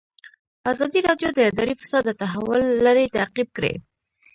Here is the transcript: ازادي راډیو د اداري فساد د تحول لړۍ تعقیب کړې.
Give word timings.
ازادي 0.71 0.99
راډیو 1.07 1.29
د 1.33 1.39
اداري 1.49 1.73
فساد 1.81 2.03
د 2.07 2.11
تحول 2.21 2.61
لړۍ 2.85 3.05
تعقیب 3.15 3.47
کړې. 3.57 3.73